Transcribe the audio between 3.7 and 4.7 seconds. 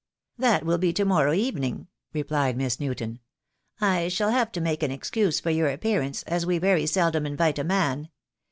"I shall have to